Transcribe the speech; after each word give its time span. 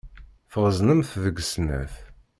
Tɣeẓnemt 0.51 1.11
deg 1.23 1.37
snat. 1.51 1.95